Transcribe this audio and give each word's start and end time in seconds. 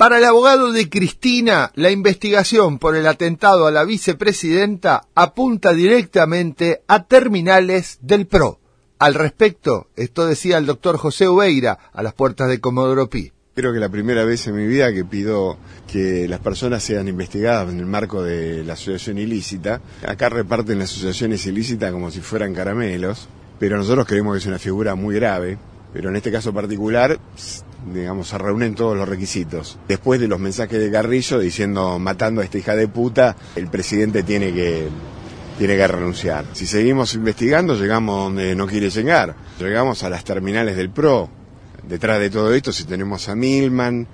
Para 0.00 0.16
el 0.16 0.24
abogado 0.24 0.72
de 0.72 0.88
Cristina, 0.88 1.72
la 1.74 1.90
investigación 1.90 2.78
por 2.78 2.96
el 2.96 3.06
atentado 3.06 3.66
a 3.66 3.70
la 3.70 3.84
vicepresidenta 3.84 5.02
apunta 5.14 5.74
directamente 5.74 6.80
a 6.86 7.04
terminales 7.04 7.98
del 8.00 8.26
PRO. 8.26 8.60
Al 8.98 9.12
respecto, 9.12 9.88
esto 9.96 10.26
decía 10.26 10.56
el 10.56 10.64
doctor 10.64 10.96
José 10.96 11.28
Ubeira 11.28 11.78
a 11.92 12.02
las 12.02 12.14
puertas 12.14 12.48
de 12.48 12.60
Comodoro 12.60 13.10
Pi. 13.10 13.30
Creo 13.54 13.74
que 13.74 13.78
la 13.78 13.90
primera 13.90 14.24
vez 14.24 14.46
en 14.46 14.56
mi 14.56 14.66
vida 14.66 14.90
que 14.90 15.04
pido 15.04 15.58
que 15.86 16.26
las 16.26 16.40
personas 16.40 16.82
sean 16.82 17.06
investigadas 17.06 17.68
en 17.68 17.78
el 17.78 17.84
marco 17.84 18.22
de 18.22 18.64
la 18.64 18.72
asociación 18.72 19.18
ilícita. 19.18 19.82
Acá 20.08 20.30
reparten 20.30 20.78
las 20.78 20.92
asociaciones 20.92 21.44
ilícitas 21.44 21.92
como 21.92 22.10
si 22.10 22.22
fueran 22.22 22.54
caramelos, 22.54 23.28
pero 23.58 23.76
nosotros 23.76 24.06
creemos 24.06 24.32
que 24.32 24.38
es 24.38 24.46
una 24.46 24.58
figura 24.58 24.94
muy 24.94 25.16
grave. 25.16 25.58
Pero 25.92 26.08
en 26.08 26.16
este 26.16 26.32
caso 26.32 26.54
particular 26.54 27.20
digamos, 27.92 28.28
se 28.28 28.38
reúnen 28.38 28.74
todos 28.74 28.96
los 28.96 29.08
requisitos. 29.08 29.78
Después 29.88 30.20
de 30.20 30.28
los 30.28 30.40
mensajes 30.40 30.78
de 30.78 30.90
Carrillo 30.90 31.38
diciendo 31.38 31.98
matando 31.98 32.40
a 32.40 32.44
esta 32.44 32.58
hija 32.58 32.76
de 32.76 32.88
puta, 32.88 33.36
el 33.56 33.68
presidente 33.68 34.22
tiene 34.22 34.52
que 34.52 34.88
tiene 35.58 35.76
que 35.76 35.86
renunciar. 35.86 36.46
Si 36.54 36.66
seguimos 36.66 37.14
investigando, 37.14 37.74
llegamos 37.74 38.24
donde 38.24 38.54
no 38.54 38.66
quiere 38.66 38.88
llegar. 38.88 39.34
Llegamos 39.58 40.02
a 40.02 40.08
las 40.08 40.24
terminales 40.24 40.74
del 40.74 40.88
PRO. 40.88 41.28
Detrás 41.86 42.18
de 42.18 42.30
todo 42.30 42.54
esto, 42.54 42.72
si 42.72 42.84
tenemos 42.84 43.28
a 43.28 43.34
Milman, 43.34 44.06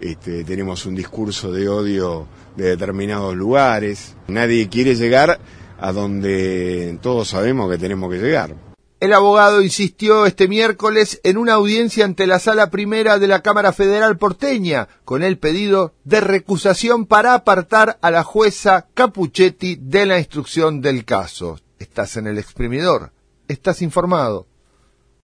este, 0.00 0.44
tenemos 0.44 0.86
un 0.86 0.94
discurso 0.94 1.50
de 1.50 1.68
odio 1.68 2.28
de 2.56 2.70
determinados 2.70 3.34
lugares. 3.34 4.14
Nadie 4.28 4.68
quiere 4.68 4.94
llegar 4.94 5.40
a 5.80 5.92
donde 5.92 6.96
todos 7.02 7.28
sabemos 7.28 7.68
que 7.68 7.78
tenemos 7.78 8.08
que 8.08 8.18
llegar. 8.18 8.71
El 9.02 9.12
abogado 9.14 9.62
insistió 9.62 10.26
este 10.26 10.46
miércoles 10.46 11.20
en 11.24 11.36
una 11.36 11.54
audiencia 11.54 12.04
ante 12.04 12.24
la 12.28 12.38
sala 12.38 12.70
primera 12.70 13.18
de 13.18 13.26
la 13.26 13.42
Cámara 13.42 13.72
Federal 13.72 14.16
porteña 14.16 14.86
con 15.04 15.24
el 15.24 15.38
pedido 15.38 15.92
de 16.04 16.20
recusación 16.20 17.06
para 17.06 17.34
apartar 17.34 17.98
a 18.00 18.12
la 18.12 18.22
jueza 18.22 18.86
Capuchetti 18.94 19.74
de 19.74 20.06
la 20.06 20.20
instrucción 20.20 20.80
del 20.80 21.04
caso. 21.04 21.58
Estás 21.80 22.16
en 22.16 22.28
el 22.28 22.38
exprimidor. 22.38 23.10
Estás 23.48 23.82
informado. 23.82 24.46